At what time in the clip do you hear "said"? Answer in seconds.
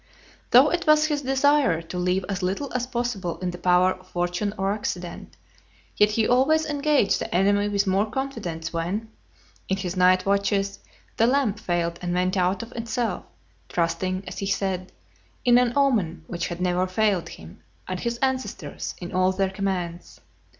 14.47-14.91